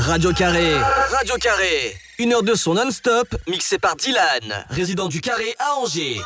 [0.00, 0.76] Radio Carré.
[1.10, 1.94] Radio Carré.
[2.18, 6.20] Une heure de son non-stop, mixé par Dylan, résident du Carré à Angers.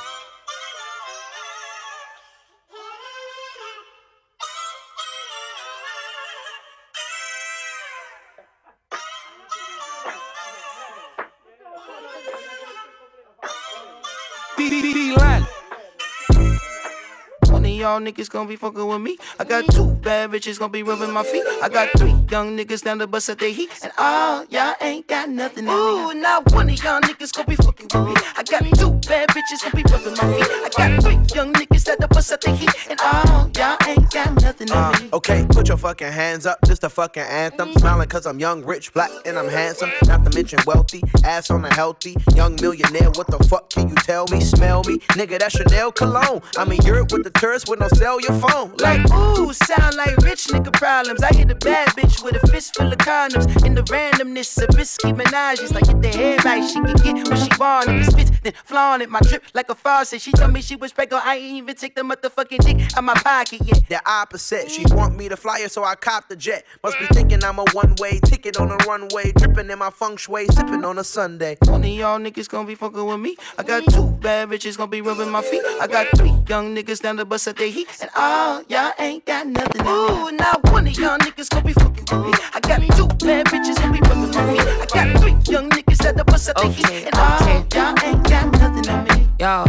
[17.85, 19.19] Y'all niggas gonna be fucking with me.
[19.39, 21.45] I got two bad bitches gonna be rubbing my feet.
[21.62, 23.68] I got three young niggas down the bus at the heat.
[23.82, 26.22] And all y'all ain't got nothing on me.
[26.22, 28.14] not one of y'all niggas gonna be fucking with me.
[28.39, 30.49] I got two bad bitches gonna be rubbing my feet.
[30.50, 32.70] I got three young niggas at the bus at the heat.
[32.89, 35.11] And all y'all ain't got nothing on uh, me.
[35.12, 37.75] Okay, put your fucking hands up, just a fucking anthem.
[37.75, 39.91] Smiling cause I'm young, rich, black, and I'm handsome.
[40.06, 42.16] Not to mention wealthy, ass on a healthy.
[42.34, 44.41] Young millionaire, what the fuck can you tell me?
[44.41, 45.00] Smell me?
[45.19, 46.41] Nigga, that's Chanel cologne.
[46.56, 48.73] I'm in Europe with the tourists with no cellular phone.
[48.78, 51.23] Like, ooh, sound like rich nigga problems.
[51.23, 53.64] I hit a bad bitch with a fist full of condoms.
[53.67, 55.73] In the randomness of risky menages.
[55.73, 57.89] Like, get the head right, she can get what she want.
[57.89, 59.11] If it spits, then flaunt it.
[59.11, 60.20] My drip like a faucet.
[60.20, 61.27] She told me she was pregnant.
[61.27, 63.88] I ain't even take the motherfucking dick out my pocket yet.
[63.88, 64.70] The opposite.
[64.70, 66.64] She want me to fly her, so I cop the jet.
[66.83, 69.33] Must be thinking I'm a one way ticket on a runway.
[69.33, 71.56] Dripping in my feng shui, sipping on a Sunday.
[71.64, 73.36] One of y'all niggas gonna be fucking with me.
[73.59, 75.62] I got two bad bitches gonna be rubbing my feet.
[75.81, 77.88] I got three young niggas down the bus at their heat.
[78.00, 79.86] And all y'all ain't got nothing.
[79.86, 82.32] Ooh, not one of y'all niggas gon' be fucking with me.
[82.52, 84.60] I got two bad bitches gon' be rubbing my feet.
[84.60, 85.20] I got mm.
[85.20, 87.06] three young niggas at the bus at the heat.
[87.06, 89.28] And all y'all ain't got nothing on me.
[89.38, 89.64] Yo,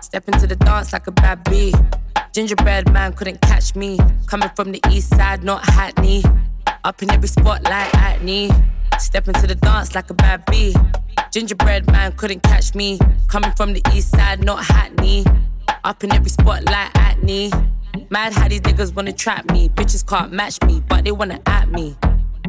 [0.00, 1.72] step into the dance like a bad bee.
[2.32, 3.98] Gingerbread man couldn't catch me.
[4.26, 6.24] Coming from the east side, not Hackney.
[6.84, 8.50] Up in every spot like Acne.
[8.98, 10.74] Step into the dance like a bad bee.
[11.32, 12.98] Gingerbread man couldn't catch me.
[13.28, 15.24] Coming from the east side, not Hackney.
[15.86, 17.52] Up in every spot like Acne.
[18.10, 19.68] Mad how these niggas wanna trap me.
[19.68, 21.96] Bitches can't match me, but they wanna at me.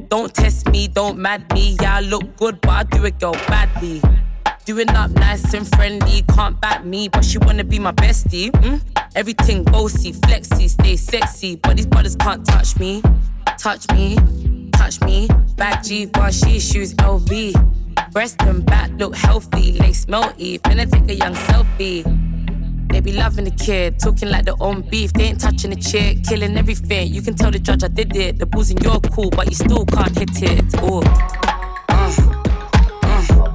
[0.10, 1.78] Don't test me, don't mad me.
[1.80, 4.02] Yeah, I look good, but I do it, girl, badly.
[4.66, 8.50] Doing up nice and friendly, can't back me, but she wanna be my bestie.
[8.50, 8.82] Mm?
[9.14, 13.04] Everything bossy, flexy, stay sexy, but these brothers can't touch me.
[13.60, 14.18] Touch me,
[14.72, 15.28] touch me.
[15.58, 17.54] Back G, but she shoes LV.
[18.12, 20.60] Breast and back look healthy, lace melty.
[20.62, 22.27] Finna take a young selfie.
[22.90, 25.14] They be loving the kid, talking like their own beef.
[25.14, 27.14] They ain't touching the chick, killing everything.
[27.14, 28.40] You can tell the judge I did it.
[28.40, 30.84] The ball's in your cool, but you still can't hit it.
[30.84, 31.02] Ooh.
[31.90, 32.14] Uh,
[33.04, 33.48] uh.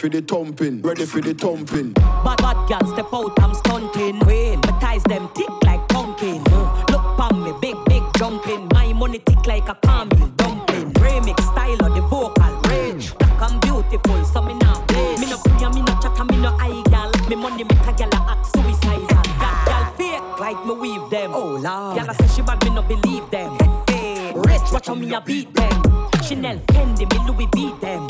[0.00, 0.80] For the thumping.
[0.80, 1.92] Ready for the thumping.
[1.92, 4.18] Bad bad girl step out I'm stunting.
[4.20, 6.42] Queen, my ties them tick like pumpkin.
[6.46, 8.66] Uh, look pon me big big jumping.
[8.72, 10.94] My money tick like a caramel dumpling.
[10.94, 13.14] Remix style of the vocal range.
[13.18, 15.16] Black and beautiful, so me not play.
[15.18, 17.12] Me no pray, me no chat, me no eye gal.
[17.28, 19.22] Me money make a gal act suicidal.
[19.36, 21.32] That gal fake like me weave them.
[21.34, 21.96] Oh lord.
[21.96, 23.52] Gal say she bad, me no believe them.
[23.86, 25.82] Hey, rich, watch how me a beat them.
[26.24, 28.09] Chanel, Fendi, me Louis V them.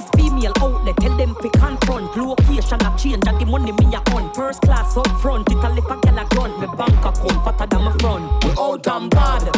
[0.00, 2.16] But there's female outlet, tell them pick confront.
[2.16, 4.32] Location a change, and the money me a on.
[4.32, 6.58] First class up front, it a lip a gal a grunt.
[6.60, 8.44] Me bank account fatter than my front.
[8.44, 9.50] We out and bad.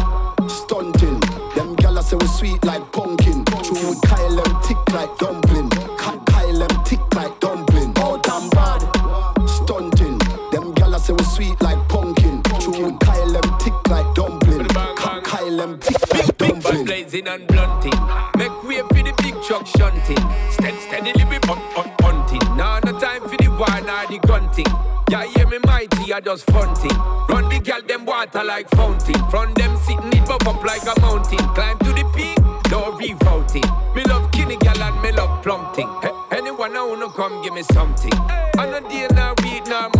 [0.48, 1.20] Stunting.
[1.54, 3.44] Them gala say we sweet like pumpkin.
[3.44, 5.70] True with Kyle them tick like dumpling.
[5.70, 7.92] Ka- Kyle them tick like dumpling.
[7.98, 9.48] Out and bad.
[9.48, 10.18] Stunting.
[10.50, 12.42] Them gala say we sweet like pumpkin.
[12.60, 14.66] True with Kyle them tick like dumpling.
[14.68, 16.84] Ka- Kyle them tick like dumpling.
[16.84, 17.92] blazing and blunting.
[18.36, 19.11] Make way for the big
[19.46, 20.22] truck shunting.
[20.50, 22.40] Steady, steadily we up, up, hunting.
[22.56, 24.66] Nah, no time for the war, nah, the gunting.
[25.10, 26.96] Yeah, hear me mighty, I just fronting.
[27.28, 29.20] Run the gal, them water like fountain.
[29.30, 31.44] From them sitting it buff up like a mountain.
[31.54, 32.38] Climb to the peak,
[32.70, 33.94] no rerouting.
[33.94, 35.88] Me love kinny gal and me love plumping.
[36.00, 38.12] Hey, anyone I wanna come give me something.
[38.58, 39.90] On a day now week now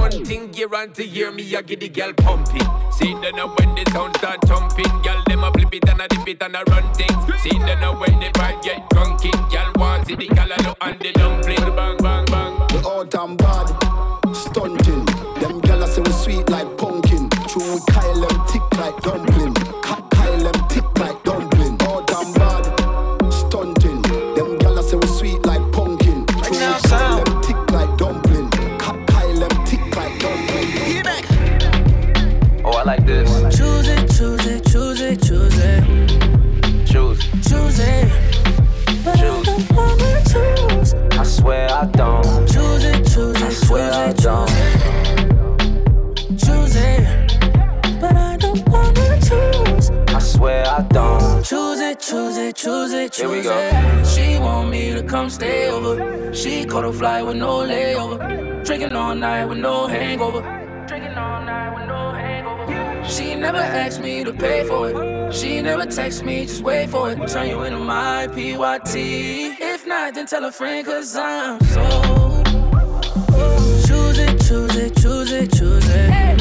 [0.83, 2.67] on to year me I get the gal pumping.
[2.93, 6.09] See then now when the sound start thumping, gal them a flip it and a
[6.09, 7.43] dip it and a run things.
[7.43, 9.31] See then now when the vibe get drunken,
[10.04, 10.26] see the
[10.66, 11.76] look and the dumpling.
[11.76, 12.66] Bang bang bang.
[12.72, 13.81] We out and
[52.52, 53.56] it, choose it, choose Here we go.
[53.56, 54.06] it.
[54.06, 56.34] She want me to come stay over.
[56.34, 58.64] She caught a flight with no layover.
[58.64, 60.40] Drinking all night with no hangover.
[60.87, 63.08] Drinking all night with no hangover.
[63.08, 65.34] She never asked me to pay for it.
[65.34, 67.26] She never text me, just wait for it.
[67.28, 68.94] Turn you into my PYT.
[69.60, 72.43] If not, then tell a friend, cause I'm so.
[73.87, 76.10] Choose it, choose it, choose it, choose it.
[76.10, 76.31] Hey.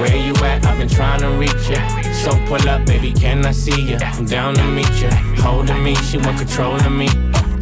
[0.00, 0.66] Where you at?
[0.66, 1.80] I've been trying to reach ya.
[2.12, 3.98] So pull up, baby, can I see ya?
[4.02, 5.10] I'm down to meet ya.
[5.42, 7.08] Holding me, she want control of me.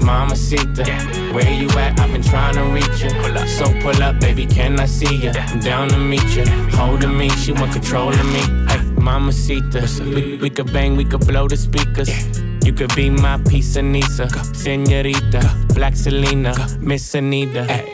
[0.04, 0.84] Mamacita,
[1.32, 1.98] where you at?
[1.98, 3.46] I've been trying to reach ya.
[3.46, 5.32] So pull up, baby, can I see ya?
[5.36, 6.44] I'm down to meet ya.
[6.72, 8.42] Holding me, she want control of me.
[8.68, 9.82] Ay, Mamacita,
[10.14, 12.10] we, we could bang, we could blow the speakers.
[12.64, 15.40] You could be my of Nisa, Senorita,
[15.74, 17.66] Black Selena, Miss Anita.
[17.68, 17.93] Ay,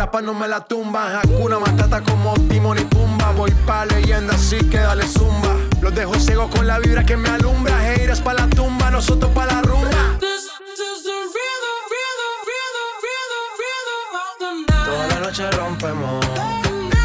[0.00, 1.20] La paz no me la tumba.
[1.20, 3.32] Hakuna Matata como Timon y Pumba.
[3.32, 5.54] Voy pa' leyenda así que dale zumba.
[5.82, 7.76] Los dejo ciego con la vibra que me alumbra.
[7.78, 10.18] Haters pa' la tumba, nosotros pa' la rumba.
[14.86, 16.26] Toda la noche rompemos,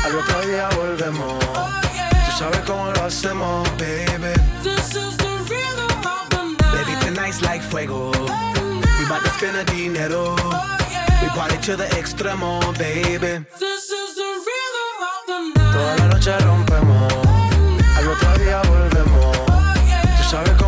[0.05, 1.39] al otro día volvemos.
[2.25, 4.33] Tú sabes cómo lo hacemos, baby.
[6.71, 8.11] Baby, tonight's like fuego.
[8.11, 10.35] To spend the dinero.
[11.25, 13.43] We party to the extremo, baby.
[13.59, 15.73] This is the rhythm of the night.
[15.73, 17.13] Toda la noche rompemos,
[17.97, 19.35] al otro día volvemos.
[19.49, 20.64] Oh, Tú sabes cómo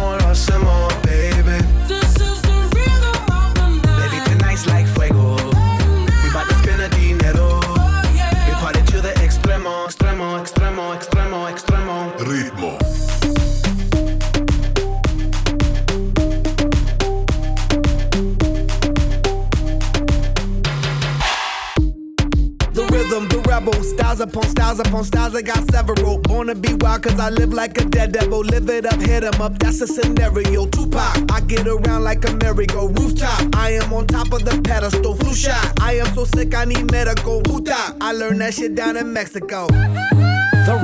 [26.99, 28.39] cause I live like a dead devil.
[28.39, 30.65] Live it up, hit 'em up, that's a scenario.
[30.67, 33.55] Tupac, I get around like a merry-go rooftop.
[33.55, 35.79] I am on top of the pedestal, flu shot.
[35.81, 37.41] I am so sick, I need medical.
[37.41, 39.67] Puta, I learned that shit down in Mexico.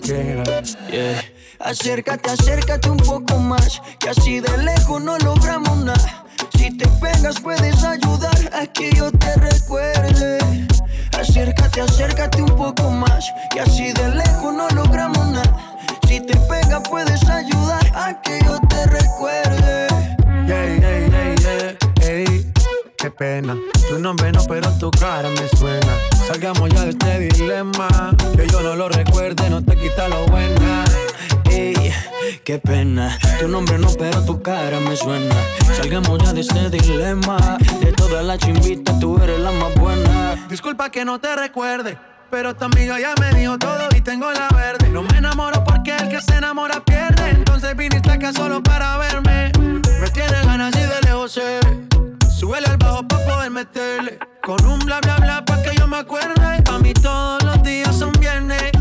[0.00, 0.78] quieras.
[0.90, 1.24] Yeah.
[1.58, 4.40] Acércate, acércate un poco más, que así
[38.22, 40.46] Las chimbitas, tú eres la más buena.
[40.48, 41.98] Disculpa que no te recuerde.
[42.30, 44.88] Pero tu amiga ya me dijo todo y tengo la verde.
[44.88, 47.30] No me enamoro porque el que se enamora pierde.
[47.30, 49.52] Entonces viniste acá solo para verme.
[50.00, 51.60] Me tiene ganas y de lejos ve.
[52.30, 54.18] Súbele al bajo pa' poder meterle.
[54.42, 56.62] Con un bla bla bla pa' que yo me acuerde.
[56.72, 58.72] A mí todos los días son viernes.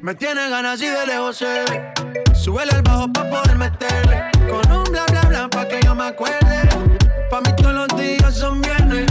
[0.00, 1.92] Me tiene ganas y de lejos ve.
[2.34, 4.30] Súbele al bajo pa' poder meterle.
[4.48, 6.99] Con un bla bla bla pa' que yo me acuerde.
[7.30, 9.06] Pa' mí todos los días son viernes.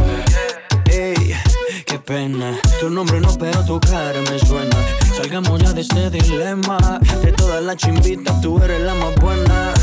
[0.91, 1.33] Ey,
[1.85, 2.53] qué pena.
[2.81, 4.75] Tu nombre no, pero tu cara me suena.
[5.15, 6.99] Salgamos ya de este dilema.
[7.23, 9.73] De todas las chimbitas, tú eres la más buena.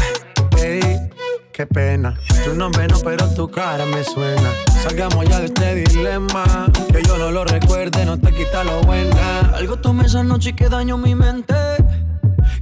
[0.62, 1.08] Ey,
[1.50, 2.18] qué pena.
[2.44, 4.50] Tu nombre no, pero tu cara me suena.
[4.82, 6.44] Salgamos ya de este dilema.
[6.92, 9.52] Que yo no lo recuerde, no te quita lo buena.
[9.54, 11.54] Algo tomé esa noche y que daño mi mente.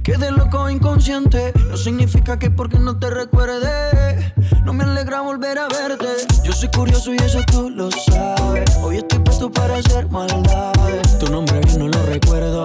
[0.05, 1.51] Quedé loco inconsciente.
[1.67, 4.35] No significa que porque no te recuerde.
[4.63, 6.05] No me alegra volver a verte.
[6.43, 8.77] Yo soy curioso y eso tú lo sabes.
[8.83, 11.17] Hoy estoy puesto para hacer maldades.
[11.17, 12.63] Tu nombre bien no lo recuerdo.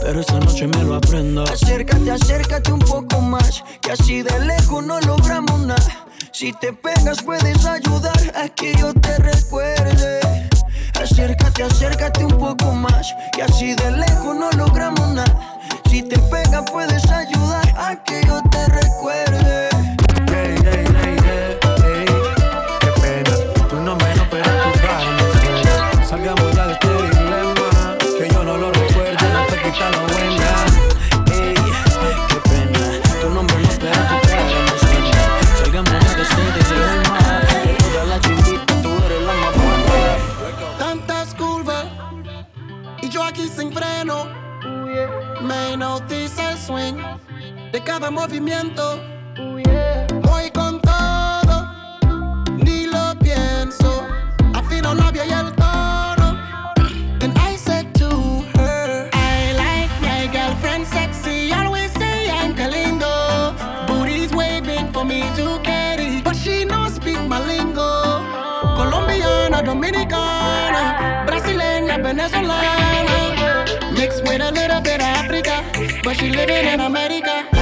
[0.00, 1.42] Pero esta noche me lo aprendo.
[1.42, 3.62] Acércate, acércate un poco más.
[3.82, 6.06] Que así de lejos no logramos nada.
[6.32, 10.37] Si te pegas puedes ayudar a que yo te recuerde.
[11.00, 13.14] Acércate, acércate un poco más.
[13.32, 15.58] Que así de lejos no logramos nada.
[15.88, 19.77] Si te pegas puedes ayudar a que yo te recuerde.
[45.78, 46.96] Hipnotiza el swing
[47.70, 49.00] de cada movimiento.
[50.22, 51.70] Voy con todo,
[52.56, 54.04] ni lo pienso.
[54.54, 56.36] Afino labio y el tono.
[57.20, 58.10] Then I said to
[58.56, 61.52] her, I like my girlfriend sexy.
[61.52, 63.54] Always say I'm lindo.
[63.86, 68.24] Booty's way big for me to carry, but she no speak my lingo.
[68.74, 72.98] Colombiana, Dominicana, Brasileña, Venezolana.
[73.96, 75.28] Mixed with a little bit of
[76.02, 77.57] but she living in America.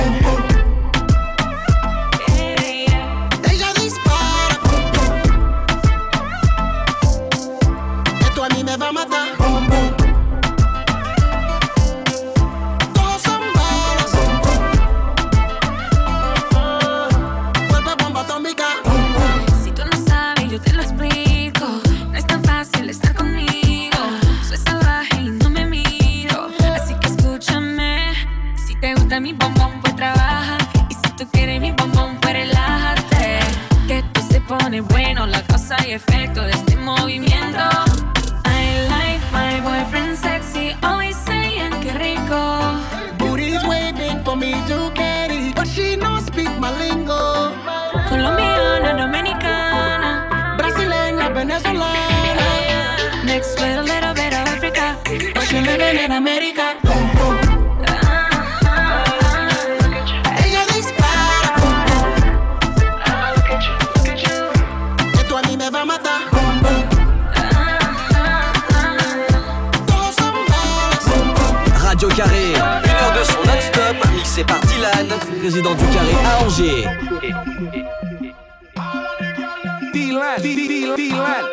[81.10, 81.44] Dylan.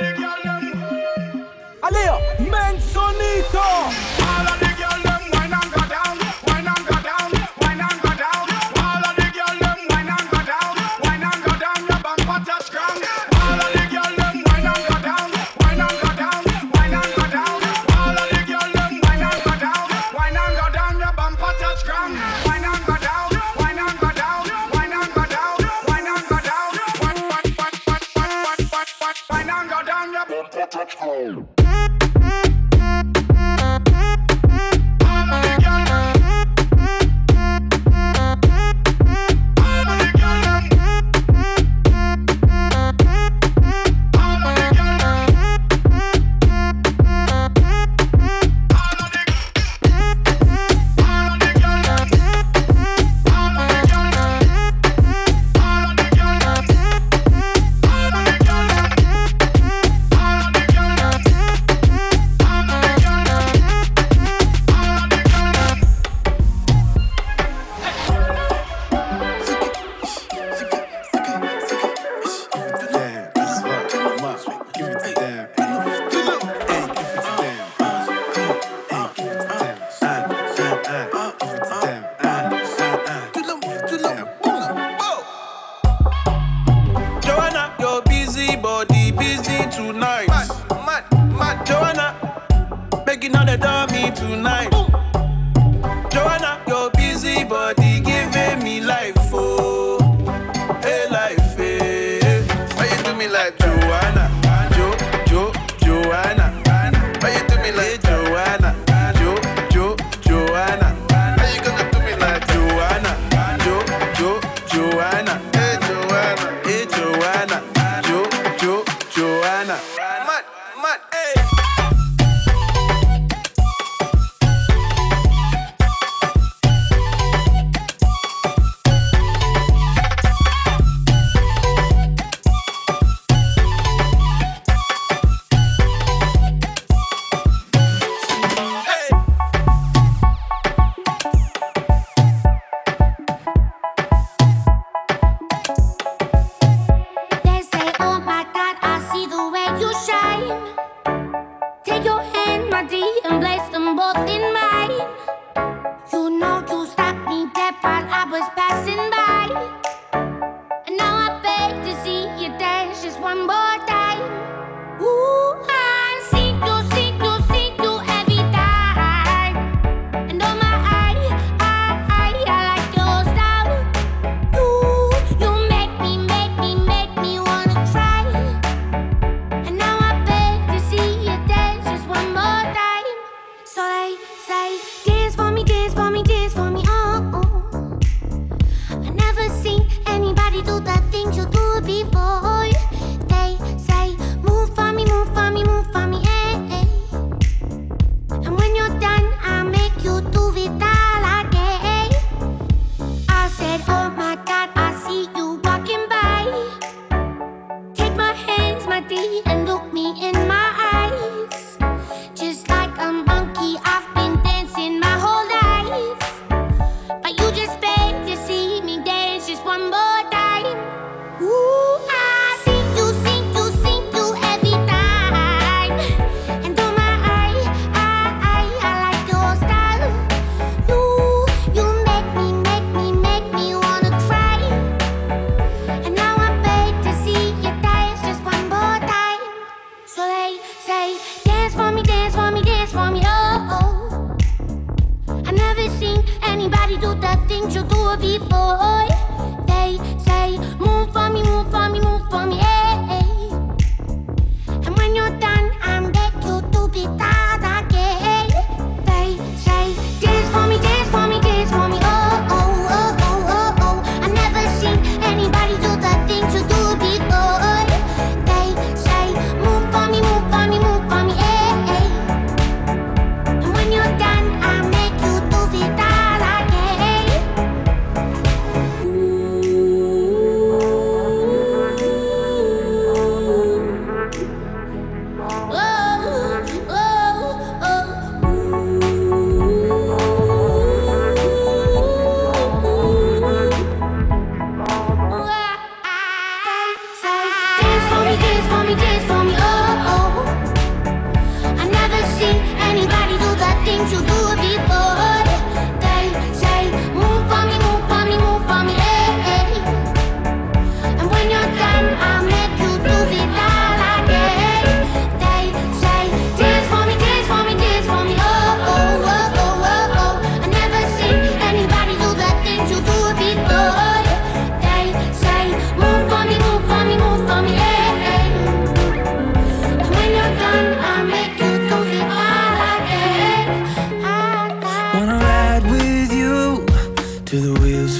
[1.81, 3.67] Aleo, menzonito!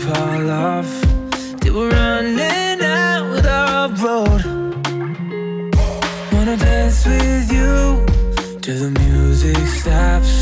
[0.04, 0.92] fall off.
[1.62, 4.42] They were running out of road.
[6.34, 8.06] Wanna dance with you
[8.63, 10.34] till the music stops.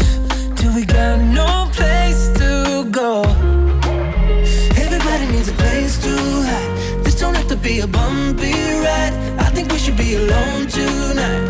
[0.58, 2.50] Till we got no place to
[2.89, 3.21] go.
[4.84, 6.13] Everybody needs a place to
[6.50, 7.04] hide.
[7.04, 9.15] This don't have to be a bumpy ride.
[9.45, 11.45] I think we should be alone tonight.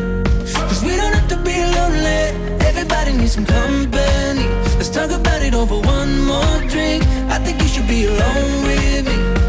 [0.70, 2.24] Cause we don't have to be lonely.
[2.70, 4.41] Everybody needs some company.
[4.82, 7.04] Let's talk about it over one more drink.
[7.30, 9.41] I think you should be alone with me.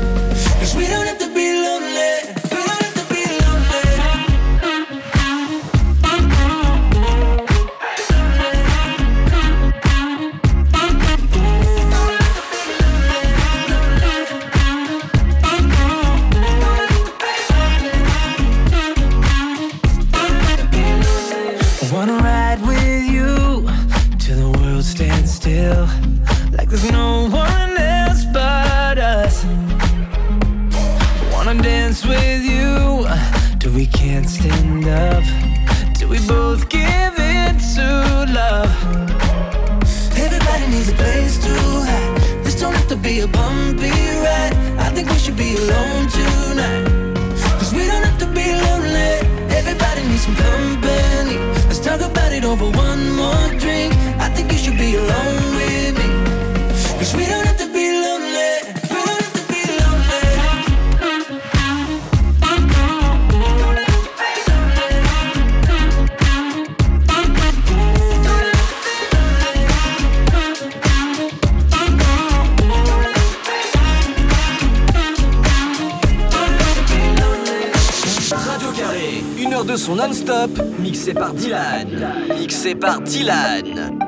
[81.02, 82.12] Mixé par Dylan.
[82.38, 83.98] Mixé par Dylan.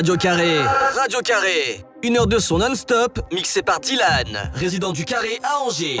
[0.00, 0.58] Radio Carré.
[0.94, 1.84] Radio Carré.
[2.02, 6.00] Une heure de son non-stop, mixé par Dylan, résident du Carré à Angers.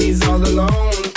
[0.00, 1.09] He's all alone.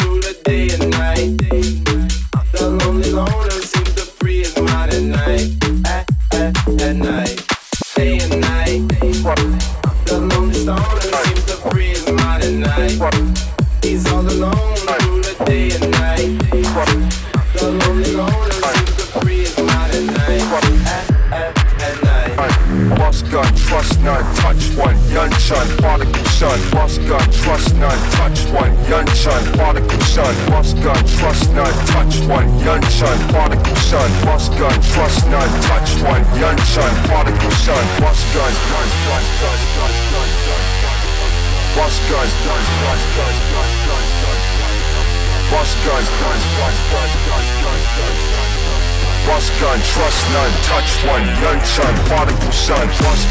[49.64, 53.28] done, trust none, touch one, yun chun, particle sun, bust.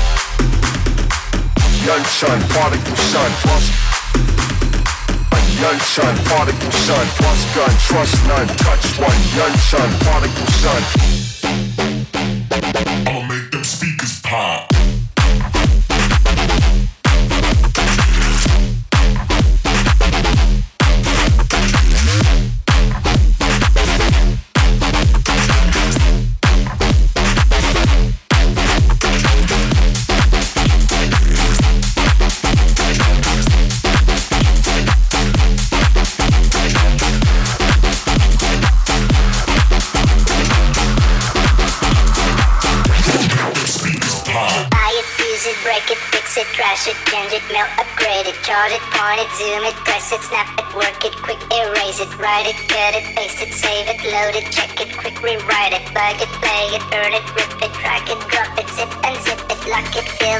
[1.85, 3.69] Yun chun, particle sun, bust.
[5.61, 11.22] Yun chun, particle sun, Trust gun, trust none, touch one, yun chun, particle sun.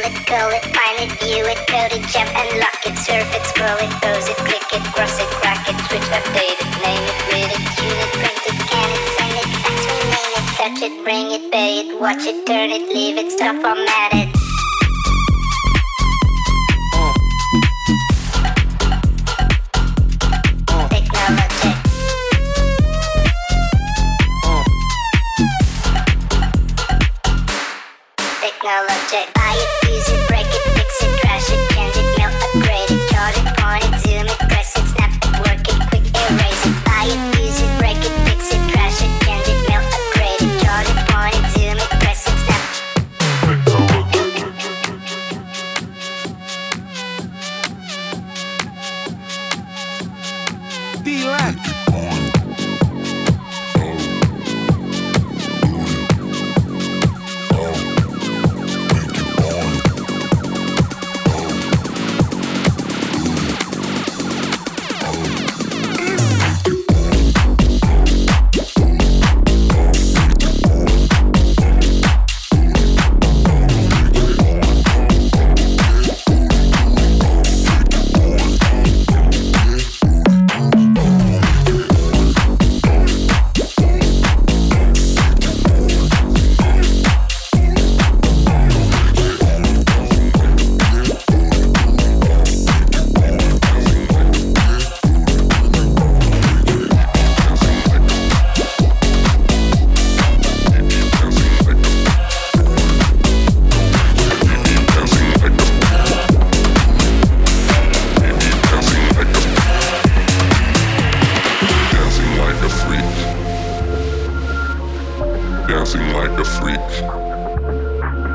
[0.05, 3.45] it, go it, find it, view it, code it, jump and lock it, surf it,
[3.47, 7.19] scroll it, pose it, click it, cross it, crack it, switch, update it, name it,
[7.31, 11.05] read it, tune it, print it, scan it, send it, fax, rename it, touch it,
[11.05, 14.42] bring it, pay it, watch it, turn it, leave it, stop, format it.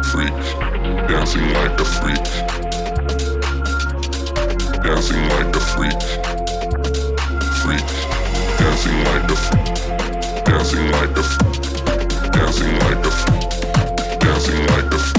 [0.03, 0.31] Freak.
[1.07, 2.23] Dancing like a freak.
[4.83, 6.01] Dancing like a freak.
[7.61, 7.87] Freak.
[8.57, 9.65] Dancing like a freak.
[10.45, 11.57] Dancing like a freak.
[12.31, 14.19] Dancing like a freak.
[14.19, 15.16] Dancing like a freak.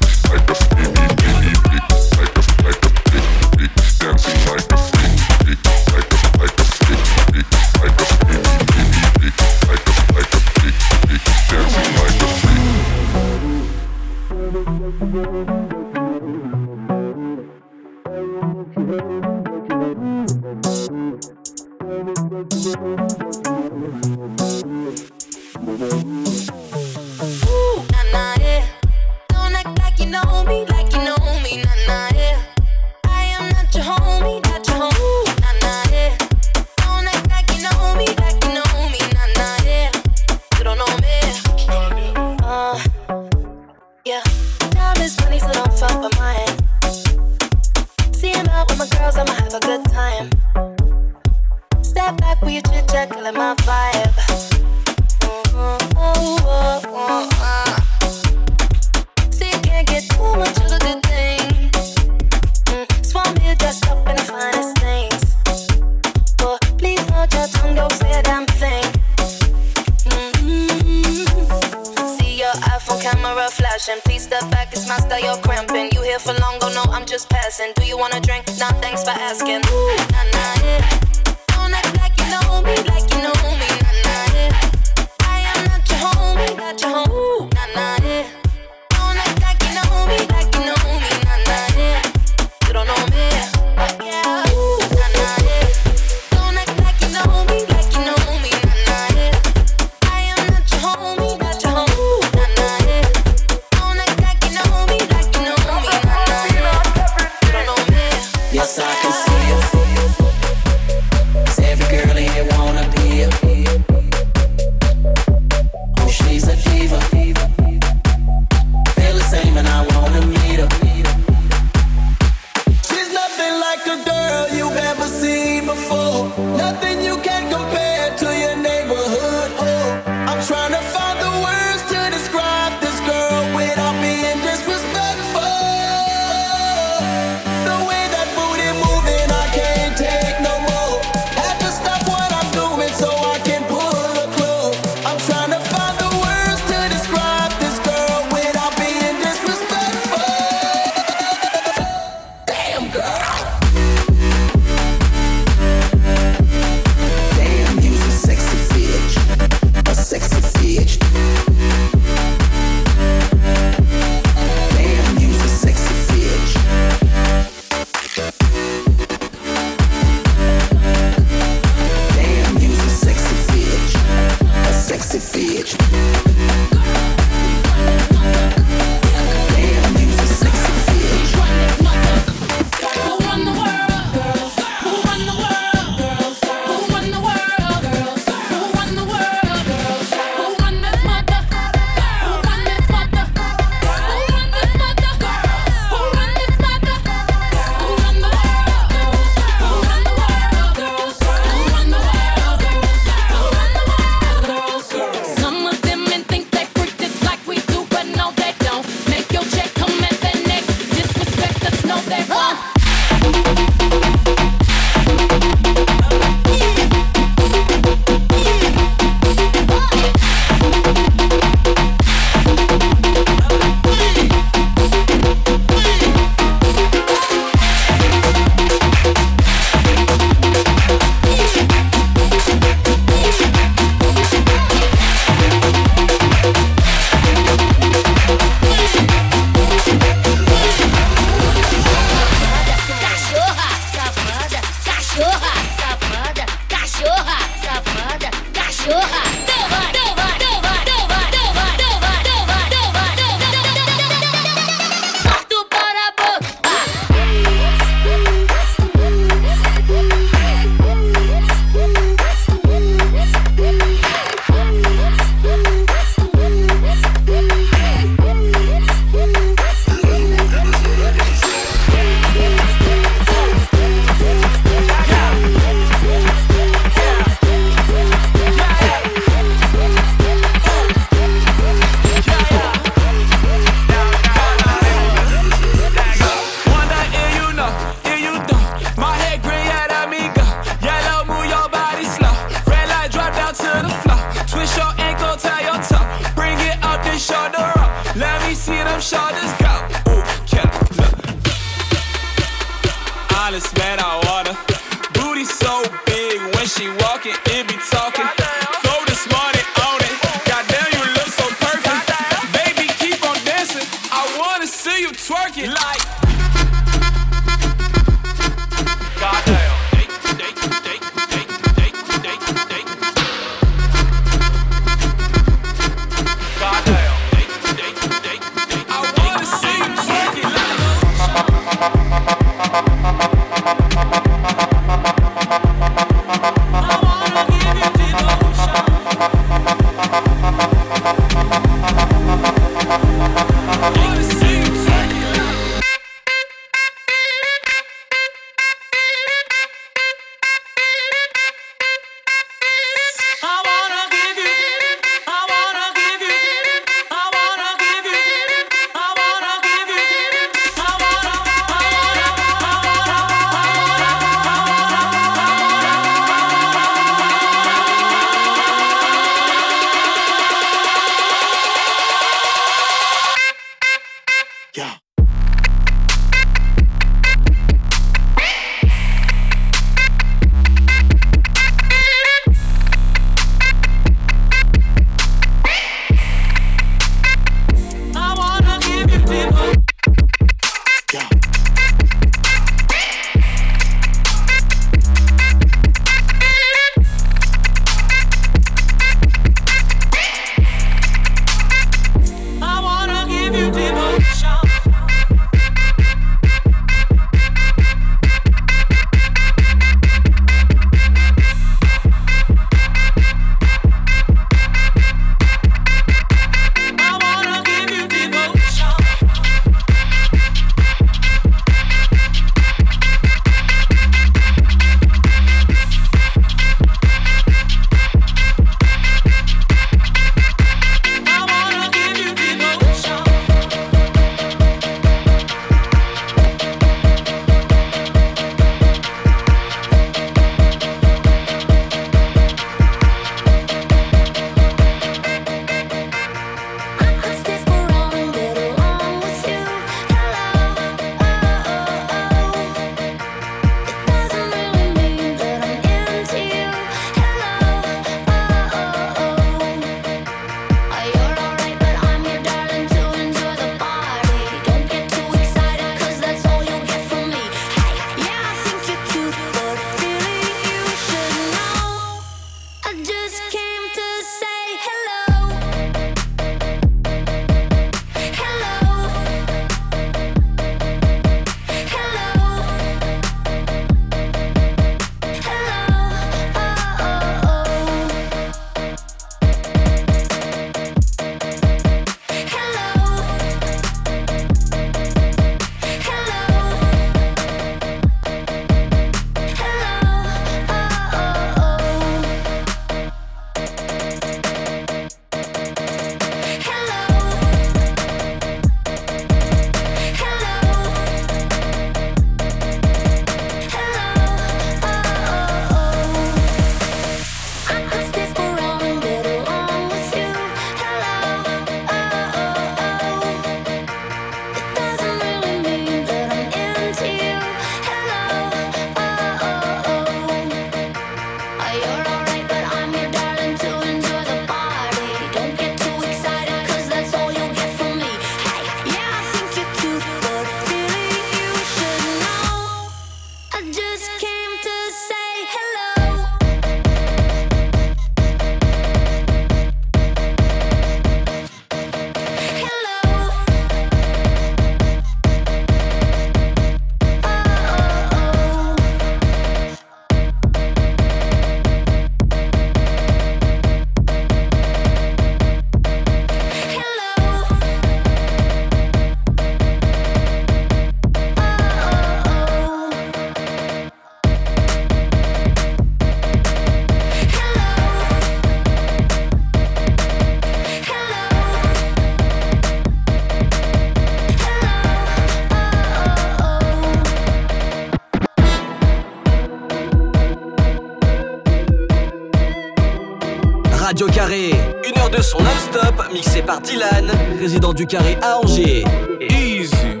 [596.48, 598.84] Par Dylan, résident du Carré à Angers.
[599.20, 600.00] Easy.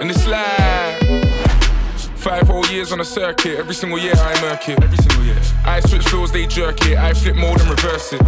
[0.00, 0.98] And it's like
[2.16, 3.58] five whole years on the circuit.
[3.58, 4.82] Every single year I murk it.
[4.82, 5.36] Every single year.
[5.64, 6.98] I switch floors, they jerk it.
[6.98, 8.20] I flip mode and reverse it.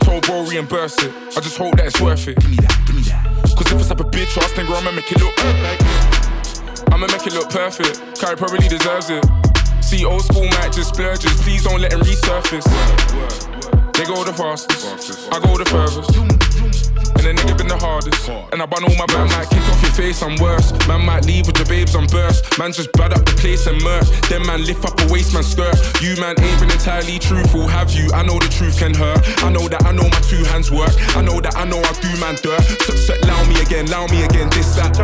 [0.00, 1.12] Told bro reimburse it.
[1.36, 2.38] I just hope that it's worth it.
[2.38, 3.24] Give me that, give me that.
[3.56, 6.92] Cause if it's up a bitch, trust then I'ma make it look like.
[6.92, 8.20] I'ma make it look perfect.
[8.20, 9.24] Kyrie probably deserves it.
[9.80, 11.32] See, old school might just splurges.
[11.40, 13.75] Please don't let him resurface.
[13.96, 17.15] They go the fastest, I go the furthest.
[17.26, 18.28] A nigga been the hardest.
[18.54, 20.70] And I bun all my man might kick off your face, I'm worse.
[20.86, 22.46] Man might leave with your babes on burst.
[22.56, 24.06] Man just bad up the place and murk.
[24.30, 25.74] Then man lift up a waist man skirt.
[25.98, 28.06] You man ain't been entirely truthful, have you?
[28.14, 29.26] I know the truth can hurt.
[29.42, 30.94] I know that I know my two hands work.
[31.18, 32.62] I know that I know I do man dirt.
[32.86, 34.46] So, so, allow me again, allow me again.
[34.54, 34.94] This that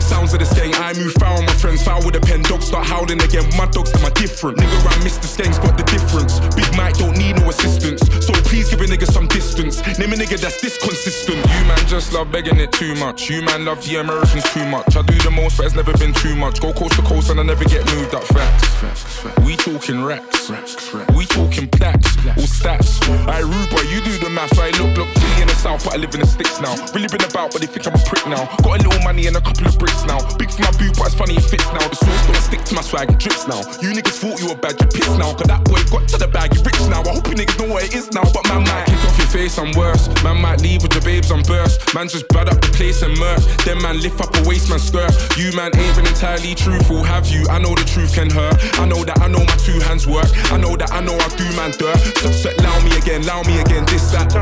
[0.00, 0.72] sounds of the skeng.
[0.80, 2.40] I move foul, my friends foul with a pen.
[2.40, 3.44] Dogs start howling again.
[3.52, 4.56] My dogs them are different.
[4.56, 6.40] Nigga, I miss the skeng, spot the difference.
[6.56, 8.00] Big Mike don't need no assistance.
[8.24, 9.84] So please give a nigga some distance.
[10.00, 11.36] Name a nigga that's this consistent.
[11.36, 13.28] You man just love begging it too much.
[13.28, 14.96] You man love the Americans too much.
[14.96, 16.60] I do the most, but it's never been too much.
[16.60, 19.24] Go coast to coast and I never get moved up facts.
[19.44, 20.48] We talking racks.
[21.14, 22.16] We talking plaques.
[22.38, 23.02] All stats.
[23.26, 24.58] I rude boy, you do the maths.
[24.58, 26.74] I look, look, chilly in the south, but I live in the sticks now.
[26.94, 28.46] Really been about, but they think I'm a prick now.
[28.62, 30.22] Got a little money and a couple of bricks now.
[30.38, 31.82] Big for my boot, but it's funny, it fits now.
[31.88, 33.60] The sauce don't stick to my swag, it drips now.
[33.82, 35.34] You niggas thought you were bad, you pissed now.
[35.34, 37.02] Cause that boy got to the bag, you rich now.
[37.02, 39.30] I hope you niggas know what it is now, but man might kick off your
[39.30, 40.06] face, I'm worse.
[40.22, 41.55] Man might leave with your babes on burst.
[41.94, 43.40] Man just bad up the place and murk.
[43.64, 45.12] Then man lift up a waist man skirt.
[45.36, 47.46] You man ain't been entirely truthful, have you?
[47.48, 48.56] I know the truth can hurt.
[48.78, 50.28] I know that I know my two hands work.
[50.52, 51.96] I know that I know I do man dirt.
[52.20, 53.84] So, so allow me again, allow me again.
[53.86, 54.32] This that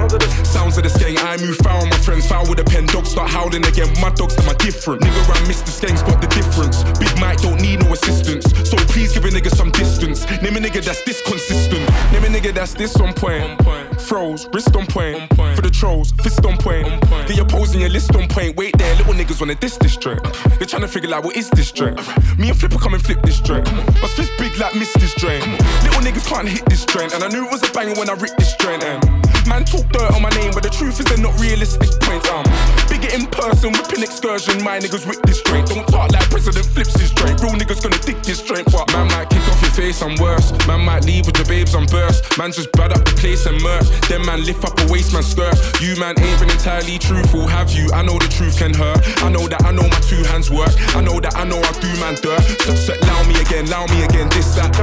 [0.44, 1.18] sounds of the skeng.
[1.22, 2.86] I move foul, my friends foul with a pen.
[2.86, 3.88] Dogs start howling again.
[4.00, 5.02] My dogs them are different.
[5.02, 6.82] Nigga, I miss the skeng, spot the difference.
[6.98, 8.46] Big Mike don't need no assistance.
[8.68, 10.26] So please give a nigga some distance.
[10.42, 11.84] Name a nigga that's this consistent.
[12.12, 13.60] Name a nigga that's this on point.
[14.00, 15.28] Froze, wrist on point.
[15.54, 16.93] For the trolls, fist on point.
[17.26, 18.56] Get your pose and your list on point.
[18.56, 20.22] Wait there, little niggas wanna diss this joint.
[20.58, 21.96] They're trying to figure out what is this joint.
[22.38, 23.64] Me and Flipper come and flip this joint.
[23.74, 25.14] My fist big like miss this.
[25.24, 27.14] Little niggas can't hit this joint.
[27.14, 28.82] And I knew it was a banger when I ripped this joint.
[28.82, 29.23] And eh.
[29.48, 32.28] Man talk dirt on my name, but the truth is they're not realistic points.
[32.30, 32.44] Um,
[32.88, 34.62] bigger in person, whipping excursion.
[34.62, 35.68] My niggas whip this joint.
[35.68, 37.40] Don't talk like President flips this joint.
[37.42, 38.70] Real niggas gonna dig this joint.
[38.70, 40.52] But man might kick off your face, I'm worse.
[40.66, 42.38] Man might leave with your babes, I'm burst.
[42.38, 43.84] Man just bad up the place and murk.
[44.08, 45.54] Then man lift up a waist man skirt.
[45.80, 47.90] You man ain't been entirely truthful, have you?
[47.92, 49.02] I know the truth can hurt.
[49.22, 50.72] I know that I know my two hands work.
[50.94, 52.42] I know that I know I do man dirt.
[52.62, 54.28] So, so allow me again, allow me again.
[54.30, 54.74] This that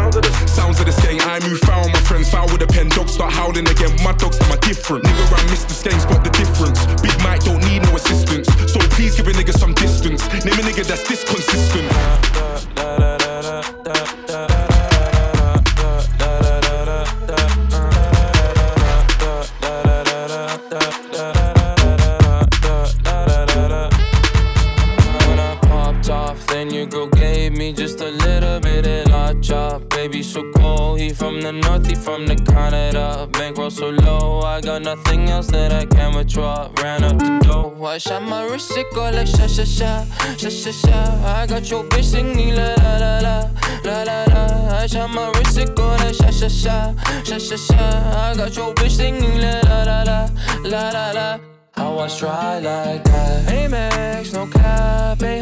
[0.47, 1.20] sounds of the skeng.
[1.22, 2.89] I move foul, my friends foul with a pen.
[2.89, 3.95] Dogs start howling again.
[4.03, 5.04] My dogs them are different.
[5.06, 6.86] Nigga, I miss the skeng, spot the difference.
[7.02, 8.47] Big Mike don't need no assistance.
[8.72, 10.28] So please give a nigga some distance.
[10.45, 11.89] Name a nigga that's this consistent.
[31.14, 33.28] From the north, he from the Canada.
[33.34, 36.70] Bankroll so low, I got nothing else that I can withdraw.
[36.82, 37.86] Ran up the dough.
[37.86, 40.05] I shot my wrist, it go like sha sha sha,
[40.38, 40.99] sha sha sha.
[41.26, 43.49] I got your bitch singing la la la la,
[43.84, 44.78] la la la.
[44.78, 46.93] I shot my wrist, it go like sha sha sha,
[47.24, 47.78] sha sha sha.
[47.78, 50.30] I got your bitch singing la la la la,
[50.64, 51.39] la la la.
[51.74, 53.47] How I try like that.
[53.47, 55.41] Amex, no cap, a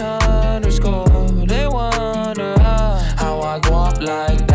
[0.56, 1.06] underscore.
[1.46, 4.49] They wonder how, how I go up like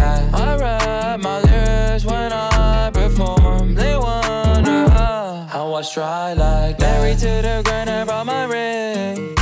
[5.85, 7.03] I try like that.
[7.03, 9.37] Married to the grind, I brought my ring.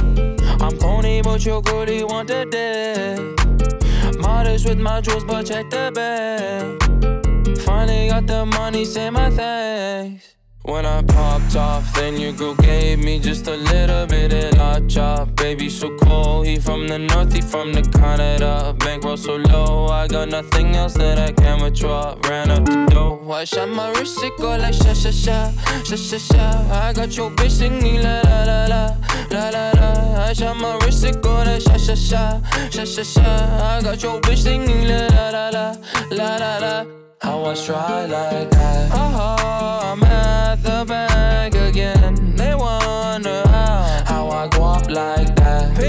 [0.61, 4.19] I'm pony, but your goodie want the dick.
[4.19, 7.59] Modest with my jewels, but check the bag.
[7.61, 10.35] Finally got the money, say my thanks.
[10.63, 14.81] When I popped off, then your girl gave me just a little bit of la
[14.89, 15.22] chop.
[15.53, 16.47] Baby, so cold.
[16.47, 18.75] He from the north, he from the Canada.
[18.79, 22.17] Bankroll so low, I got nothing else that I can withdraw.
[22.27, 23.31] Ran up the dough.
[23.31, 25.53] I shot my wrist, it go like sha sha sha,
[25.85, 26.45] sha sha sha.
[26.73, 28.97] I got your bitch singing la la la la,
[29.31, 30.25] la la la.
[30.25, 32.41] I shot my wrist, it go like sha sha sha,
[32.71, 33.21] sha sha sha.
[33.21, 36.87] I got your bitch singing la la la la, la la.
[37.21, 38.91] How I try like that.
[38.91, 40.01] Oh, I'm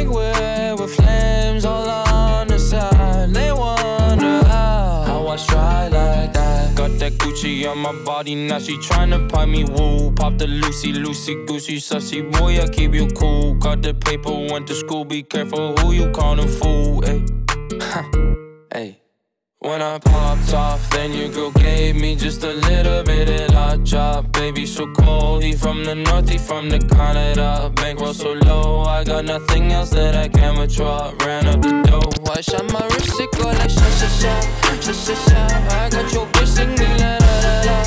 [0.08, 3.30] whip with flames all on the side.
[3.34, 6.76] They wonder how, how I try like that.
[6.76, 10.12] Got that Gucci on my body, now she tryna pipe me woo.
[10.12, 13.54] Pop the Lucy, Lucy, Goosey, sussy boy, I keep you cool.
[13.56, 17.02] Got the paper, went to school, be careful who you callin' fool.
[17.02, 17.26] Ayy,
[18.74, 19.03] ayy.
[19.64, 23.78] When I popped off, then your girl gave me just a little bit of la
[23.86, 24.30] chop.
[24.34, 25.42] Baby, so cold.
[25.42, 27.72] He from the north, he from the Canada.
[27.74, 31.14] Bankroll so low, I got nothing else that I can withdraw.
[31.26, 32.12] Ran up the dough.
[32.30, 34.42] I shot my wrist, it go like sha sha sha,
[34.82, 35.42] sha sha sha.
[35.80, 37.78] I got your bitch singing la la la la,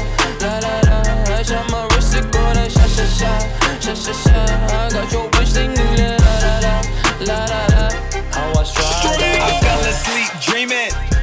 [0.41, 1.37] la la la.
[1.37, 3.39] I shot my wrist, it go like sha sha sha,
[3.81, 4.37] sha sha sha.
[4.73, 6.75] I got your bitch singing la la la la,
[7.21, 7.91] la la la.
[8.33, 8.65] How I.
[9.45, 11.16] I fell asleep dreaming.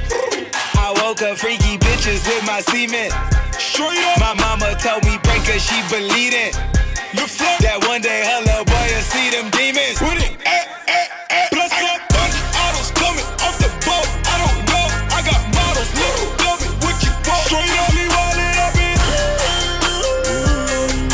[1.33, 3.09] I freaky bitches with my cement.
[4.21, 6.53] My mama told me break her, she believe it.
[7.65, 9.97] That one day her little boy will see them demons.
[9.97, 11.49] With it, eh, eh, eh.
[11.49, 14.05] Plus a bunch of autos coming off the boat.
[14.29, 15.89] I don't know, I got models.
[15.97, 17.41] Little love it, what you want?
[17.49, 18.93] Straight up, we wildin' up it.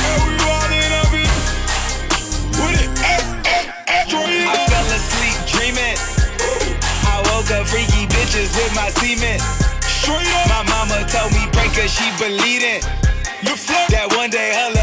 [0.03, 1.32] Yeah, we wildin' up it.
[2.59, 3.24] With it, eh,
[3.55, 4.03] eh, eh.
[4.03, 4.51] Straight up.
[4.51, 5.95] I fell asleep dreaming.
[7.07, 9.68] I woke up freaky bitches with my cement.
[10.10, 10.49] Straight up.
[10.49, 12.82] My mama told me break her, she bleeding.
[13.89, 14.78] That one day her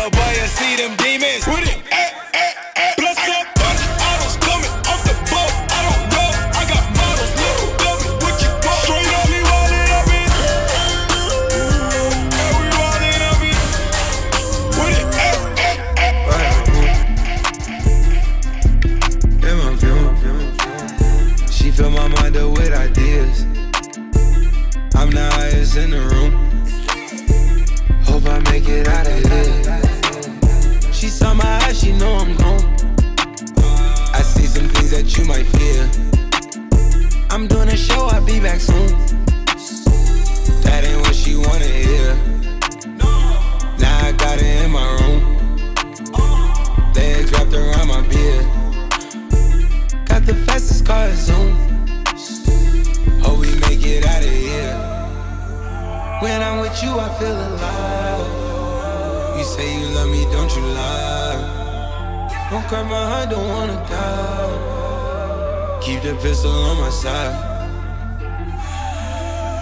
[62.57, 65.79] Don't cry my heart, don't wanna die.
[65.83, 67.37] Keep the pistol on my side.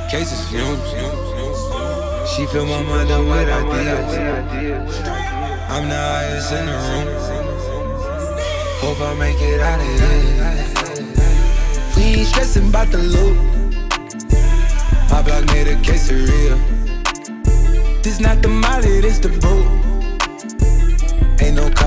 [0.08, 0.78] Cases fumes.
[2.30, 4.96] She fill my mind up with ideas.
[5.74, 7.08] I'm the highest in the room.
[8.78, 10.28] Hope I make it out of here.
[11.96, 13.36] We ain't stressing about the loot.
[15.10, 16.58] My block made a quesadilla.
[18.04, 19.83] This not the molly, this the boot.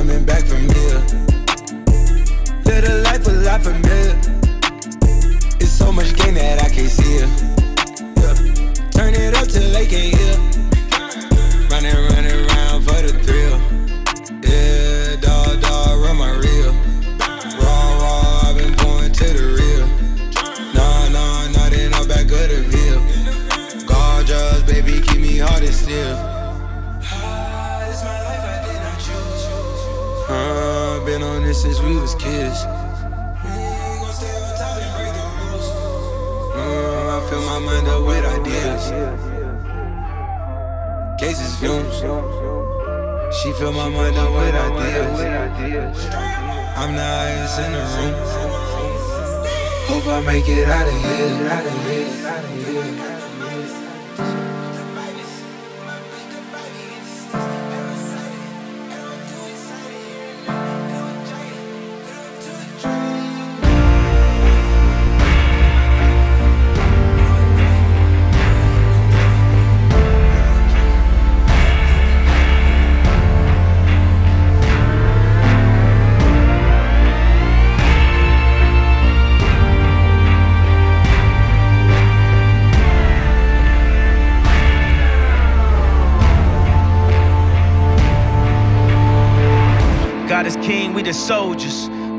[0.07, 1.03] Coming back from here.
[2.63, 4.17] Live life a lot familiar.
[5.59, 7.29] It's so much gain that I can't see it.
[8.15, 8.89] Yeah.
[8.91, 10.56] Turn it up till they can't hear.
[32.17, 32.65] Kids.
[36.55, 38.91] Uh, I fill my mind up with ideas.
[41.19, 41.97] Cases fumes.
[43.37, 45.19] She fill my mind up with ideas.
[46.77, 48.13] I'm the highest in the room.
[49.87, 51.47] Hope I make it out of here.
[51.49, 52.27] Out of here.
[52.27, 53.16] Out of here.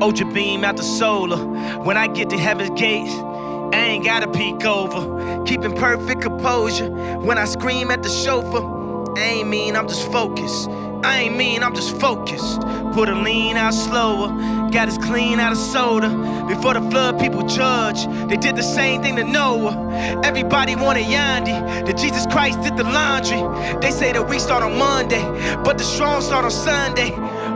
[0.00, 1.38] Ultra beam out the solar.
[1.78, 5.44] When I get to heaven's gates, I ain't gotta peek over.
[5.44, 6.90] Keeping perfect composure.
[7.18, 10.68] When I scream at the chauffeur, I ain't mean, I'm just focused.
[11.02, 12.60] I ain't mean, I'm just focused.
[12.92, 14.28] Put a lean out slower.
[14.70, 16.08] Got us clean out of soda.
[16.46, 18.06] Before the flood, people judge.
[18.28, 20.20] They did the same thing to Noah.
[20.22, 21.86] Everybody wanted Yandhi.
[21.86, 23.40] That Jesus Christ did the laundry.
[23.80, 25.22] They say that we start on Monday,
[25.64, 27.10] but the strong start on Sunday.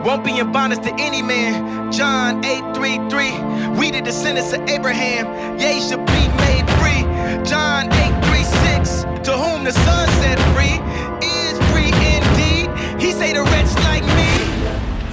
[0.05, 1.93] Won't be in bondage to any man.
[1.93, 3.39] John 8:33.
[3.79, 5.59] We the descendants of Abraham.
[5.61, 7.03] Ye should be made free.
[7.45, 9.07] John 8:36.
[9.23, 10.81] To whom the Son set free
[11.23, 12.69] is free indeed.
[13.01, 14.31] He say the wretch like me.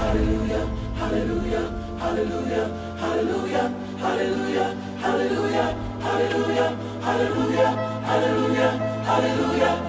[0.02, 0.66] Hallelujah,
[0.98, 1.66] hallelujah,
[2.00, 2.66] hallelujah,
[3.00, 3.66] hallelujah,
[4.02, 4.68] hallelujah,
[5.04, 6.70] hallelujah, hallelujah,
[7.06, 7.70] hallelujah,
[8.10, 8.72] hallelujah,
[9.06, 9.89] hallelujah,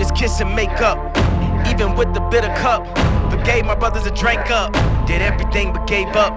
[0.00, 0.96] Judas kiss and make up.
[1.68, 2.86] Even with the bitter cup,
[3.30, 4.72] forgave my brothers and drank up.
[5.06, 6.32] Did everything but gave up.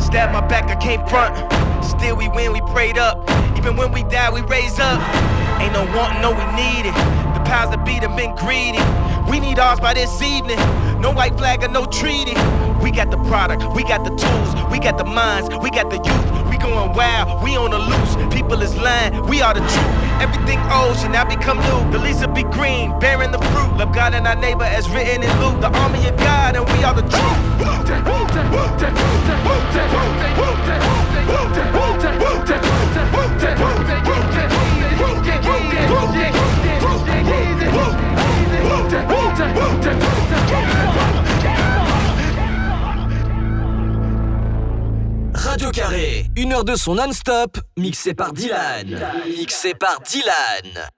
[0.00, 1.34] Stabbed my back, I came front.
[1.84, 3.28] Still we win, we prayed up.
[3.58, 5.02] Even when we die, we raise up.
[5.58, 6.94] Ain't no wanting, no we need it.
[7.34, 8.78] The powers that beat them been greedy.
[9.28, 10.58] We need ours by this evening.
[11.00, 12.38] No white flag or no treaty.
[12.80, 15.96] We got the product, we got the tools, we got the minds, we got the
[15.96, 16.37] youth.
[16.48, 18.34] We going wild, we on the loose.
[18.34, 19.94] People is lying, we are the truth.
[20.20, 21.92] Everything old should now become new.
[21.92, 23.76] The leaves will be green, bearing the fruit.
[23.76, 25.60] Love God and our neighbor as written in Luke.
[25.60, 27.08] The army of God, and we are the
[45.58, 48.96] Radio Carré, une heure de son non-stop, mixé par Dylan.
[49.26, 50.88] Mixé par Dylan.